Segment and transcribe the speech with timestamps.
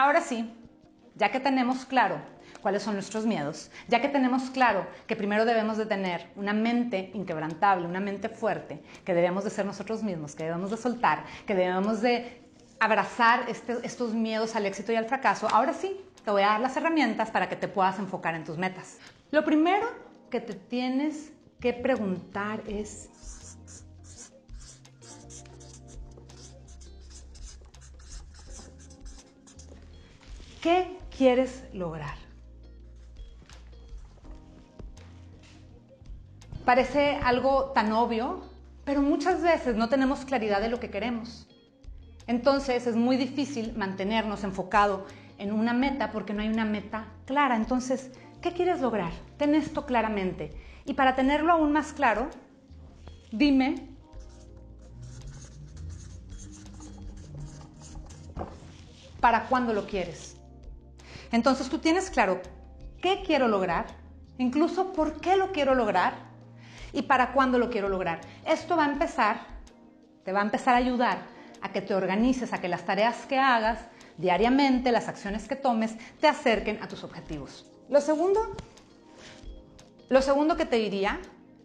[0.00, 0.50] Ahora sí,
[1.14, 2.22] ya que tenemos claro
[2.62, 7.10] cuáles son nuestros miedos, ya que tenemos claro que primero debemos de tener una mente
[7.12, 11.54] inquebrantable, una mente fuerte, que debemos de ser nosotros mismos, que debemos de soltar, que
[11.54, 12.40] debemos de
[12.80, 16.60] abrazar este, estos miedos al éxito y al fracaso, ahora sí, te voy a dar
[16.60, 18.96] las herramientas para que te puedas enfocar en tus metas.
[19.30, 19.86] Lo primero
[20.30, 21.30] que te tienes
[21.60, 23.10] que preguntar es,
[30.60, 32.16] ¿qué quieres lograr?
[36.64, 38.42] Parece algo tan obvio,
[38.84, 41.48] pero muchas veces no tenemos claridad de lo que queremos.
[42.26, 45.06] Entonces es muy difícil mantenernos enfocado
[45.38, 47.56] en una meta porque no hay una meta clara.
[47.56, 49.12] Entonces, ¿qué quieres lograr?
[49.36, 50.52] Ten esto claramente.
[50.84, 52.28] Y para tenerlo aún más claro,
[53.32, 53.88] dime
[59.20, 60.29] para cuándo lo quieres.
[61.32, 62.40] Entonces tú tienes claro
[63.00, 63.86] qué quiero lograr,
[64.38, 66.14] incluso por qué lo quiero lograr
[66.92, 68.20] y para cuándo lo quiero lograr.
[68.46, 69.40] Esto va a empezar,
[70.24, 71.18] te va a empezar a ayudar
[71.62, 73.78] a que te organices, a que las tareas que hagas
[74.16, 77.66] diariamente, las acciones que tomes, te acerquen a tus objetivos.
[77.88, 78.56] Lo segundo,
[80.08, 81.20] lo segundo que te diría,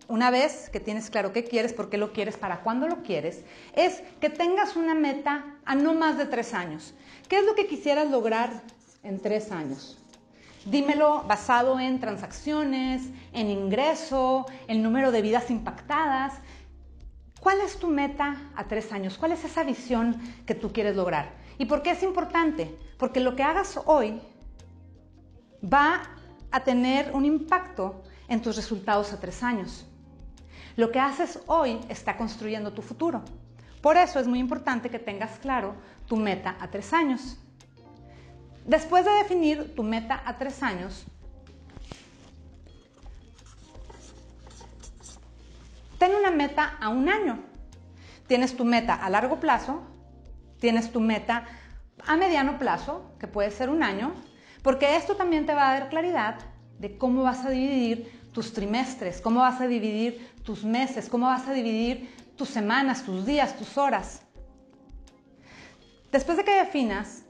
[0.07, 3.43] una vez que tienes claro qué quieres, por qué lo quieres, para cuándo lo quieres,
[3.73, 6.93] es que tengas una meta a no más de tres años.
[7.27, 8.61] ¿Qué es lo que quisieras lograr
[9.05, 9.97] en tres años?
[10.65, 13.03] Dímelo basado en transacciones,
[13.33, 16.33] en ingreso, en número de vidas impactadas.
[17.39, 19.17] ¿Cuál es tu meta a tres años?
[19.17, 21.33] ¿Cuál es esa visión que tú quieres lograr?
[21.59, 22.75] ¿Y por qué es importante?
[22.97, 24.19] Porque lo que hagas hoy
[25.63, 26.01] va
[26.51, 29.85] a tener un impacto en tus resultados a tres años.
[30.75, 33.21] Lo que haces hoy está construyendo tu futuro.
[33.81, 35.75] Por eso es muy importante que tengas claro
[36.07, 37.37] tu meta a tres años.
[38.65, 41.05] Después de definir tu meta a tres años,
[45.99, 47.43] ten una meta a un año.
[48.27, 49.83] Tienes tu meta a largo plazo,
[50.59, 51.45] tienes tu meta
[52.07, 54.15] a mediano plazo, que puede ser un año,
[54.63, 56.39] porque esto también te va a dar claridad
[56.79, 61.47] de cómo vas a dividir tus trimestres, cómo vas a dividir tus meses, cómo vas
[61.47, 64.23] a dividir tus semanas, tus días, tus horas.
[66.11, 67.24] Después de que definas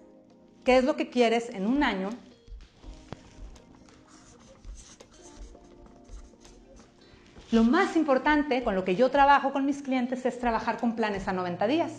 [0.66, 2.10] qué es lo que quieres en un año,
[7.52, 11.28] lo más importante con lo que yo trabajo con mis clientes es trabajar con planes
[11.28, 11.92] a 90 días.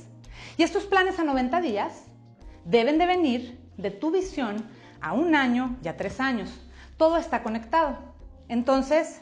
[0.58, 2.04] Y estos planes a 90 días
[2.64, 4.64] deben de venir de tu visión
[5.00, 6.50] a un año y a tres años.
[6.96, 7.96] Todo está conectado.
[8.48, 9.20] Entonces,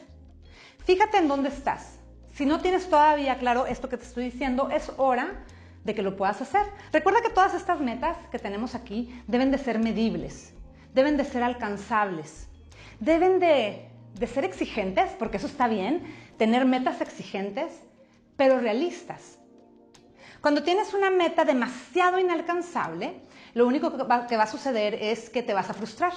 [0.85, 1.99] fíjate en dónde estás.
[2.33, 5.45] Si no tienes todavía claro esto que te estoy diciendo, es hora
[5.85, 6.65] de que lo puedas hacer.
[6.91, 10.53] Recuerda que todas estas metas que tenemos aquí deben de ser medibles,
[10.93, 12.49] deben de ser alcanzables,
[12.99, 16.03] deben de, de ser exigentes, porque eso está bien,
[16.37, 17.71] tener metas exigentes,
[18.35, 19.37] pero realistas.
[20.41, 23.21] Cuando tienes una meta demasiado inalcanzable,
[23.53, 26.13] lo único que va, que va a suceder es que te vas a frustrar.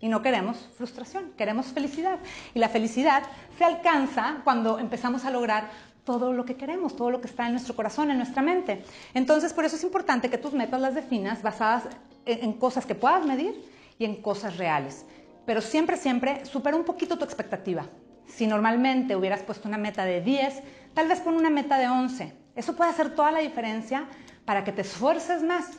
[0.00, 2.18] Y no queremos frustración, queremos felicidad.
[2.54, 3.22] Y la felicidad
[3.56, 5.70] se alcanza cuando empezamos a lograr
[6.04, 8.84] todo lo que queremos, todo lo que está en nuestro corazón, en nuestra mente.
[9.14, 11.84] Entonces, por eso es importante que tus metas las definas basadas
[12.26, 13.54] en, cosas que puedas medir
[13.98, 15.04] y en cosas reales.
[15.46, 17.86] Pero siempre, siempre supera un poquito tu expectativa.
[18.26, 20.62] Si normalmente hubieras puesto una meta de 10,
[20.94, 22.32] tal vez pon una meta de 11.
[22.54, 24.06] Eso puede hacer toda la diferencia
[24.44, 25.78] para que te esfuerces más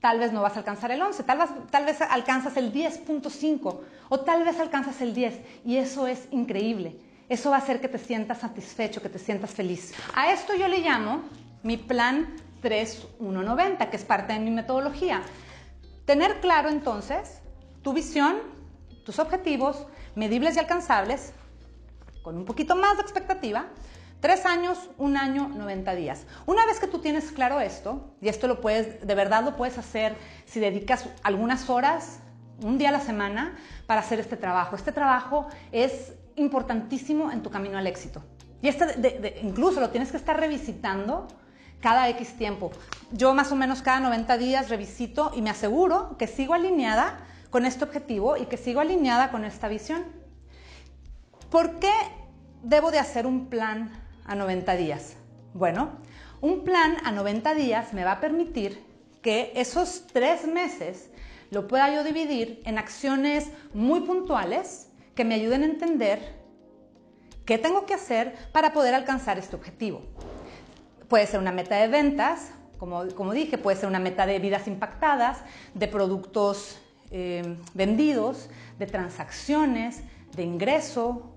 [0.00, 3.80] tal vez no vas a alcanzar el 11, tal vez, tal vez alcanzas el 10.5
[4.08, 7.00] o tal vez alcanzas el 10 y eso es increíble.
[7.28, 9.92] Eso va a hacer que te sientas satisfecho, que te sientas feliz.
[10.14, 11.22] A esto yo le llamo
[11.62, 15.22] mi plan 3190, que es parte de mi metodología.
[16.04, 17.40] Tener claro entonces
[17.82, 18.36] tu visión,
[19.04, 21.32] tus objetivos medibles y alcanzables,
[22.22, 23.66] con un poquito más de expectativa,
[24.20, 26.26] Tres años, un año, 90 días.
[26.46, 29.76] Una vez que tú tienes claro esto, y esto lo puedes, de verdad lo puedes
[29.76, 30.16] hacer
[30.46, 32.20] si dedicas algunas horas,
[32.62, 33.56] un día a la semana,
[33.86, 34.74] para hacer este trabajo.
[34.74, 38.22] Este trabajo es importantísimo en tu camino al éxito.
[38.62, 41.28] Y este incluso lo tienes que estar revisitando
[41.80, 42.70] cada X tiempo.
[43.12, 47.18] Yo más o menos cada 90 días revisito y me aseguro que sigo alineada
[47.50, 50.04] con este objetivo y que sigo alineada con esta visión.
[51.50, 51.92] ¿Por qué
[52.62, 53.90] debo de hacer un plan
[54.24, 55.16] a 90 días?
[55.54, 55.90] Bueno,
[56.40, 58.84] un plan a 90 días me va a permitir
[59.22, 61.10] que esos tres meses
[61.50, 64.85] lo pueda yo dividir en acciones muy puntuales
[65.16, 66.20] que me ayuden a entender
[67.44, 70.02] qué tengo que hacer para poder alcanzar este objetivo.
[71.08, 74.68] Puede ser una meta de ventas, Como, como dije, puede ser una meta de vidas
[74.68, 75.38] impactadas,
[75.72, 76.78] de productos
[77.10, 80.02] eh, vendidos, de transacciones,
[80.36, 81.32] de ingreso,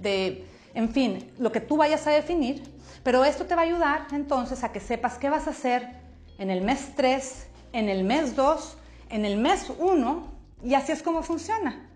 [0.00, 0.44] de,
[0.74, 2.64] en fin, lo que tú vayas a definir.
[3.04, 5.88] Pero esto te va a ayudar entonces a que sepas qué vas a hacer
[6.38, 8.76] en el mes 3, en el mes 2,
[9.10, 10.26] en el mes 1
[10.64, 11.88] y así es como funciona.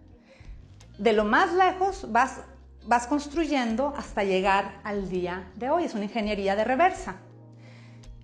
[0.98, 2.40] De lo más lejos vas,
[2.84, 5.84] vas construyendo hasta llegar al día de hoy.
[5.84, 7.16] Es una ingeniería de reversa.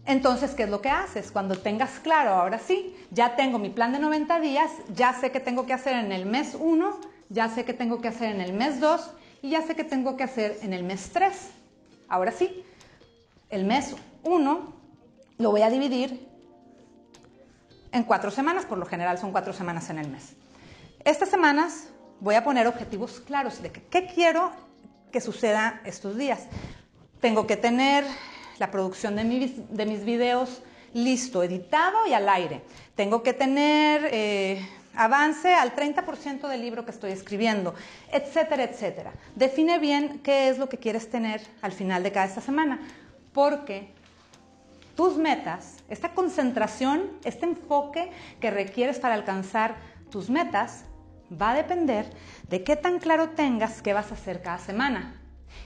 [0.06, 1.30] Entonces, ¿qué es lo que haces?
[1.30, 5.40] Cuando tengas claro, ahora sí, ya tengo mi plan de 90 días, ya sé qué
[5.40, 7.00] tengo que hacer en el mes 1,
[7.30, 10.16] ya sé qué tengo que hacer en el mes 2 y ya sé qué tengo
[10.16, 11.50] que hacer en el mes 3.
[12.08, 12.64] Ahora sí,
[13.48, 13.94] el mes
[14.24, 14.74] 1
[15.38, 16.28] lo voy a dividir
[17.92, 20.34] en cuatro semanas, por lo general son cuatro semanas en el mes.
[21.04, 21.88] Estas semanas
[22.20, 24.52] voy a poner objetivos claros de qué quiero
[25.12, 26.46] que suceda estos días.
[27.20, 28.04] Tengo que tener
[28.58, 30.62] la producción de mis, de mis videos
[30.92, 32.62] listo, editado y al aire.
[32.94, 34.66] Tengo que tener eh,
[34.96, 37.74] avance al 30% del libro que estoy escribiendo,
[38.12, 39.12] etcétera, etcétera.
[39.34, 42.80] Define bien qué es lo que quieres tener al final de cada esta semana,
[43.32, 43.88] porque
[44.96, 49.76] tus metas, esta concentración, este enfoque que requieres para alcanzar
[50.10, 50.84] tus metas,
[51.40, 52.10] va a depender
[52.48, 55.20] de qué tan claro tengas qué vas a hacer cada semana.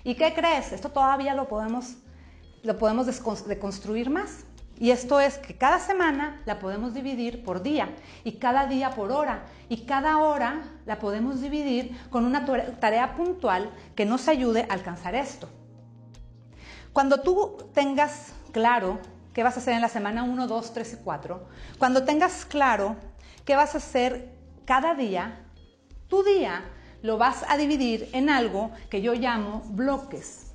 [0.04, 0.72] ¿Y qué crees?
[0.72, 1.96] Esto todavía lo podemos,
[2.62, 3.06] lo podemos
[3.46, 4.44] deconstruir más.
[4.80, 7.88] Y esto es que cada semana la podemos dividir por día
[8.22, 12.46] y cada día por hora y cada hora la podemos dividir con una
[12.78, 15.48] tarea puntual que nos ayude a alcanzar esto.
[16.92, 19.00] Cuando tú tengas claro
[19.32, 21.48] qué vas a hacer en la semana 1, 2, 3 y 4,
[21.78, 22.94] cuando tengas claro
[23.44, 24.32] qué vas a hacer
[24.64, 25.44] cada día,
[26.08, 26.64] tu día
[27.02, 30.52] lo vas a dividir en algo que yo llamo bloques.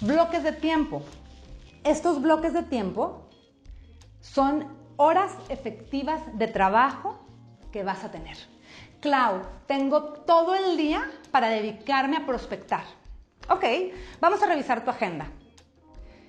[0.00, 1.02] Bloques de tiempo.
[1.84, 3.28] Estos bloques de tiempo
[4.20, 7.18] son horas efectivas de trabajo
[7.72, 8.36] que vas a tener.
[9.00, 12.84] Clau, tengo todo el día para dedicarme a prospectar.
[13.48, 13.64] Ok,
[14.20, 15.30] vamos a revisar tu agenda.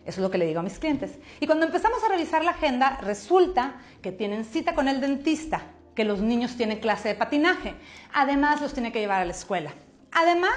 [0.06, 1.20] Eso es lo que le digo a mis clientes.
[1.42, 5.64] Y cuando empezamos a revisar la agenda, resulta que tienen cita con el dentista,
[5.98, 7.74] que los niños tienen clase de patinaje.
[8.14, 9.74] Además, los tiene que llevar a la escuela.
[10.12, 10.54] Además,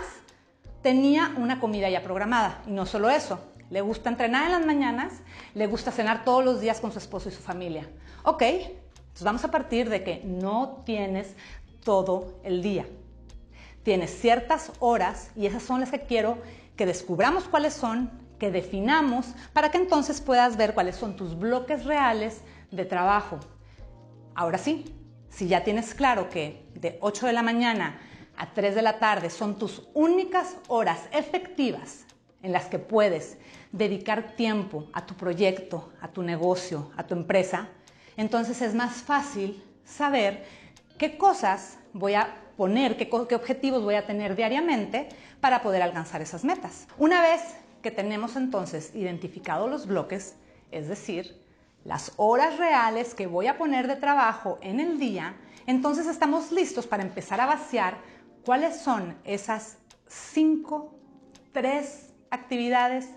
[0.82, 2.62] tenía una comida ya programada.
[2.66, 3.40] Y no solo eso,
[3.70, 5.14] le gusta entrenar en las mañanas,
[5.54, 7.88] le gusta cenar todos los días con su esposo y su familia.
[8.22, 11.34] Ok, entonces vamos a partir de que no tienes
[11.82, 12.86] todo el día.
[13.82, 16.36] Tienes ciertas horas y esas son las que quiero
[16.76, 21.86] que descubramos cuáles son, que definamos, para que entonces puedas ver cuáles son tus bloques
[21.86, 23.40] reales de trabajo.
[24.34, 24.99] Ahora sí,
[25.30, 27.98] si ya tienes claro que de 8 de la mañana
[28.36, 32.04] a 3 de la tarde son tus únicas horas efectivas
[32.42, 33.38] en las que puedes
[33.72, 37.68] dedicar tiempo a tu proyecto, a tu negocio, a tu empresa,
[38.16, 40.44] entonces es más fácil saber
[40.98, 45.08] qué cosas voy a poner, qué, objetivos voy a tener diariamente
[45.40, 46.86] para poder alcanzar esas metas.
[46.98, 47.40] Una vez
[47.82, 50.36] que tenemos entonces identificados los bloques,
[50.70, 51.40] es decir,
[51.84, 55.36] las horas reales que voy a poner de trabajo en el día,
[55.66, 57.98] entonces estamos listos para empezar a vaciar
[58.44, 60.98] cuáles son esas cinco,
[61.52, 63.08] tres actividades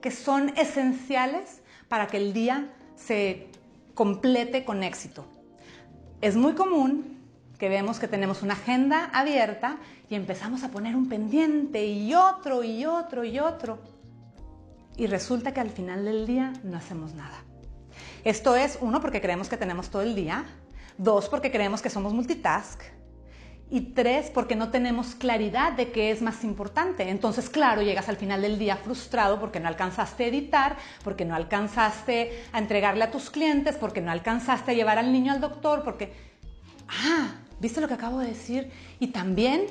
[0.00, 3.48] que son esenciales para que el día se
[3.94, 5.26] complete con éxito.
[6.20, 7.18] Es muy común
[7.58, 9.76] que vemos que tenemos una agenda abierta
[10.08, 13.78] y empezamos a poner un pendiente y otro y otro y otro.
[14.96, 17.44] Y resulta que al final del día no hacemos nada.
[18.24, 20.44] Esto es, uno, porque creemos que tenemos todo el día,
[20.98, 22.82] dos, porque creemos que somos multitask,
[23.70, 27.08] y tres, porque no tenemos claridad de qué es más importante.
[27.08, 31.36] Entonces, claro, llegas al final del día frustrado porque no alcanzaste a editar, porque no
[31.36, 35.84] alcanzaste a entregarle a tus clientes, porque no alcanzaste a llevar al niño al doctor,
[35.84, 36.12] porque...
[36.88, 38.72] Ah, ¿viste lo que acabo de decir?
[38.98, 39.66] Y también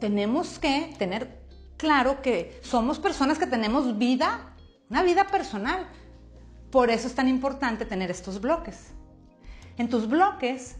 [0.00, 1.42] tenemos que tener
[1.76, 4.54] claro que somos personas que tenemos vida,
[4.88, 5.86] una vida personal.
[6.72, 8.94] Por eso es tan importante tener estos bloques.
[9.76, 10.76] En tus bloques,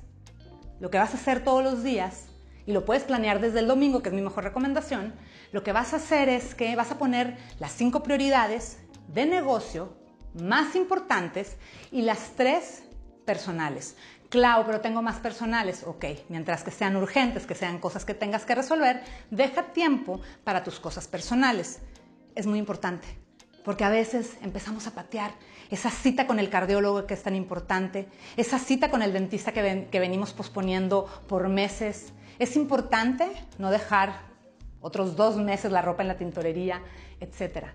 [0.80, 2.28] lo que vas a hacer todos los días,
[2.64, 5.12] y lo puedes planear desde el domingo, que es mi mejor recomendación,
[5.52, 9.94] lo que vas a hacer es que vas a poner las cinco prioridades de negocio
[10.32, 11.58] más importantes
[11.90, 12.84] y las tres
[13.26, 13.94] personales.
[14.30, 15.84] Clau, pero tengo más personales.
[15.86, 20.64] Ok, mientras que sean urgentes, que sean cosas que tengas que resolver, deja tiempo para
[20.64, 21.80] tus cosas personales.
[22.34, 23.21] Es muy importante,
[23.64, 25.32] porque a veces empezamos a patear
[25.70, 29.88] esa cita con el cardiólogo que es tan importante, esa cita con el dentista que,
[30.00, 32.12] venimos posponiendo por meses.
[32.38, 34.20] Es importante no dejar
[34.80, 36.82] otros dos meses la ropa en la tintorería,
[37.20, 37.68] etc.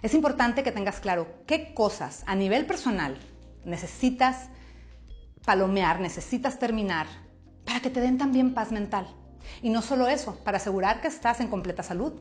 [0.00, 3.18] Es importante que tengas claro qué cosas a nivel personal
[3.64, 4.48] necesitas
[5.44, 7.06] palomear, necesitas terminar
[7.64, 9.06] para que te den también paz mental.
[9.60, 12.20] Y no solo eso, para asegurar que estás en completa salud,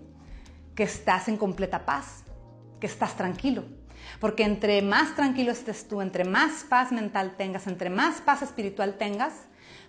[0.76, 2.24] que estás en completa paz,
[2.82, 3.64] que estás tranquilo.
[4.20, 8.98] Porque entre más tranquilo estés tú, entre más paz mental tengas, entre más paz espiritual
[8.98, 9.34] tengas,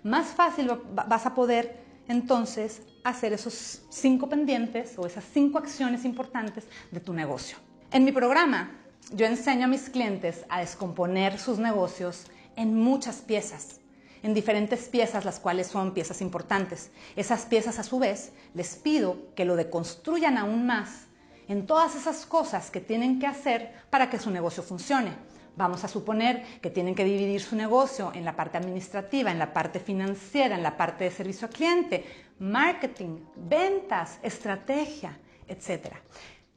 [0.04, 6.64] más fácil vas a poder entonces hacer esos cinco pendientes o esas cinco acciones importantes
[6.90, 7.56] de tu negocio.
[7.90, 8.70] En mi programa,
[9.12, 13.80] yo enseño a mis clientes a descomponer sus negocios en muchas piezas,
[14.22, 16.90] en diferentes piezas, las cuales son piezas importantes.
[17.16, 21.06] Esas piezas, a su vez, les pido que lo deconstruyan aún más
[21.52, 25.12] en todas esas cosas que tienen que hacer para que su negocio funcione.
[25.54, 29.52] Vamos a suponer que tienen que dividir su negocio en la parte administrativa, en la
[29.52, 32.06] parte financiera, en la parte de servicio al cliente,
[32.38, 35.94] marketing, ventas, estrategia, etc.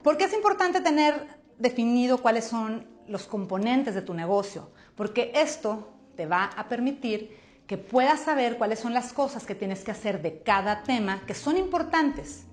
[0.02, 1.28] ¿Por qué es importante tener
[1.60, 4.72] definido cuáles son los componentes de tu negocio?
[4.96, 7.38] Porque esto te va a permitir
[7.68, 11.34] que puedas saber cuáles son las cosas que tienes que hacer de cada tema que
[11.34, 12.46] son importantes,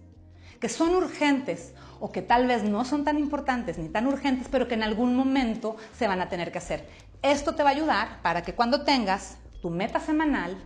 [0.58, 1.72] que son urgentes
[2.02, 5.14] o que tal vez no son tan importantes ni tan urgentes, pero que en algún
[5.14, 6.84] momento se van a tener que hacer.
[7.22, 10.56] Esto te va a ayudar para que cuando tengas tu meta semanal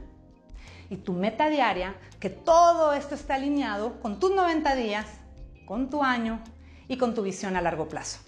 [0.88, 5.04] y tu meta diaria, que todo esto esté alineado con tus 90 días,
[5.66, 6.40] con tu año
[6.88, 8.18] y con tu visión a largo plazo.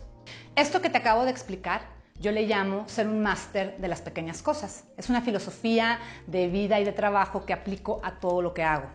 [0.54, 1.80] Esto que te acabo de explicar,
[2.20, 4.84] yo le llamo ser un máster de las pequeñas cosas.
[4.98, 8.88] Es una filosofía de vida y de trabajo que aplico a todo lo que hago.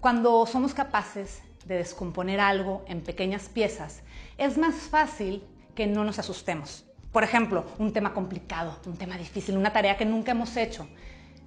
[0.00, 4.02] Cuando somos capaces de descomponer algo en pequeñas piezas,
[4.38, 5.44] es más fácil
[5.76, 6.84] que no nos asustemos.
[7.12, 10.88] Por ejemplo, un tema complicado, un tema difícil, una tarea que nunca hemos hecho.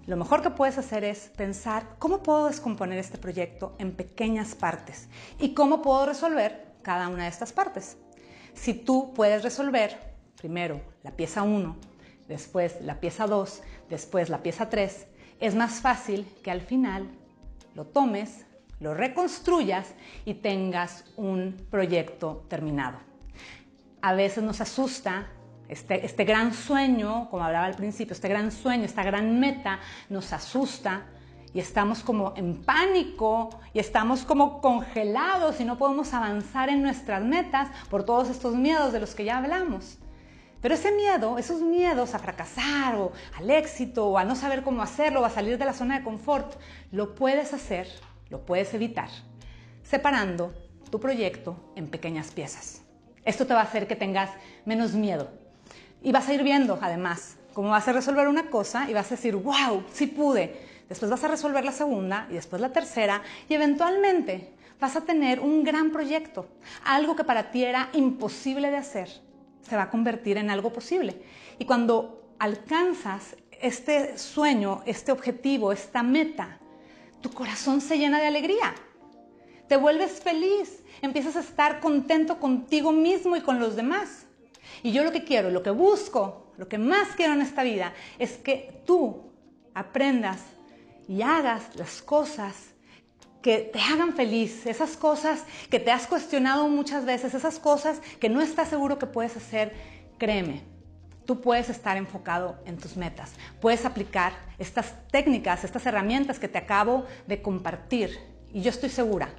[0.08, 5.10] Lo mejor que puedes hacer es pensar cómo puedo descomponer este proyecto en pequeñas partes
[5.40, 7.98] y cómo puedo resolver cada una de estas partes.
[8.54, 11.76] Si tú puedes resolver primero la pieza 1,
[12.30, 15.06] después la pieza 2, después la pieza 3,
[15.42, 17.10] es más fácil que al final
[17.76, 18.46] lo tomes,
[18.84, 22.98] lo reconstruyas y tengas un proyecto terminado.
[24.02, 25.28] A veces nos asusta
[25.70, 30.34] este, este, gran sueño, como hablaba al principio, este gran sueño, esta gran meta nos
[30.34, 31.06] asusta
[31.54, 37.24] y estamos como en pánico y estamos como congelados y no podemos avanzar en nuestras
[37.24, 39.98] metas por todos estos miedos de los que ya hablamos.
[40.62, 44.82] Pero ese miedo, esos miedos a fracasar o al éxito o a no saber cómo
[44.82, 46.56] hacerlo o a salir de la zona de confort,
[46.92, 47.88] lo puedes hacer
[48.34, 49.10] lo puedes evitar
[49.84, 50.52] separando
[50.90, 52.82] tu proyecto en pequeñas piezas.
[53.26, 54.32] Esto te va a hacer que tengas
[54.66, 55.30] menos miedo.
[56.02, 59.16] Y vas a ir viendo, además, cómo vas a resolver una cosa y vas a
[59.16, 60.60] decir, wow, sí pude.
[60.90, 65.40] Después vas a resolver la segunda y después la tercera y eventualmente vas a tener
[65.40, 66.48] un gran proyecto.
[66.86, 69.10] Algo que para ti era imposible de hacer
[69.62, 71.22] se va a convertir en algo posible.
[71.60, 76.58] Y cuando alcanzas este sueño, este objetivo, esta meta,
[77.24, 78.76] tu corazón se llena de alegría.
[79.68, 84.28] Te vuelves feliz, empiezas a estar contento contigo mismo y con los demás.
[84.84, 87.94] Y yo lo que quiero, lo que busco, lo que más quiero en esta vida
[88.20, 89.32] es que tú
[89.74, 90.42] aprendas
[91.08, 92.56] y hagas las cosas
[93.42, 98.30] que te hagan feliz, esas cosas que te has cuestionado muchas veces, esas cosas que
[98.30, 99.74] no estás seguro que puedes hacer,
[100.18, 100.73] créeme,
[101.26, 103.34] tú puedes estar enfocado en tus metas.
[103.62, 108.18] Puedes aplicar estas técnicas, estas herramientas que te acabo de compartir
[108.52, 109.30] y yo estoy segura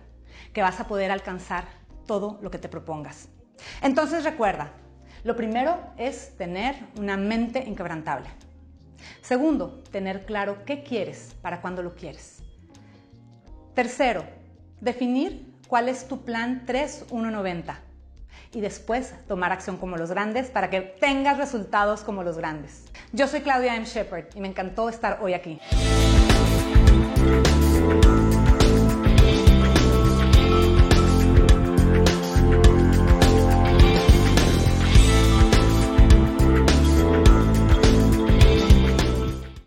[0.52, 1.64] que vas a poder alcanzar
[2.06, 3.28] todo lo que te propongas.
[3.82, 4.72] Entonces recuerda,
[5.22, 8.28] lo primero es tener una mente inquebrantable.
[9.22, 12.42] Segundo, tener claro qué quieres para cuando lo quieres.
[13.74, 14.24] Tercero,
[14.80, 17.80] definir cuál es tu plan 3190
[18.54, 22.84] y después tomar acción como los grandes para que tengas resultados como los grandes.
[23.12, 23.84] Yo soy Claudia M.
[23.84, 25.60] Shepard y me encantó estar hoy aquí.